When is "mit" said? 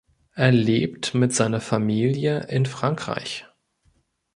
1.13-1.31